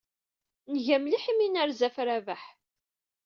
Nga 0.75 0.95
mliḥ 1.01 1.23
imi 1.31 1.43
ay 1.45 1.49
nerza 1.51 1.87
ɣef 1.87 1.97
Rabaḥ. 2.07 2.43